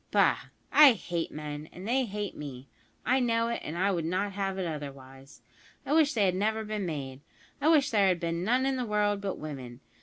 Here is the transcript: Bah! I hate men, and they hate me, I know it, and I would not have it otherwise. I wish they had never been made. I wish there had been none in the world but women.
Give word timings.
Bah! 0.09 0.45
I 0.71 0.93
hate 0.93 1.31
men, 1.31 1.69
and 1.71 1.87
they 1.87 2.05
hate 2.05 2.35
me, 2.35 2.67
I 3.05 3.19
know 3.19 3.49
it, 3.49 3.61
and 3.63 3.77
I 3.77 3.91
would 3.91 4.03
not 4.03 4.31
have 4.31 4.57
it 4.57 4.65
otherwise. 4.65 5.43
I 5.85 5.93
wish 5.93 6.15
they 6.15 6.25
had 6.25 6.33
never 6.33 6.63
been 6.63 6.87
made. 6.87 7.21
I 7.61 7.67
wish 7.67 7.91
there 7.91 8.07
had 8.07 8.19
been 8.19 8.43
none 8.43 8.65
in 8.65 8.77
the 8.77 8.85
world 8.87 9.21
but 9.21 9.37
women. 9.37 9.79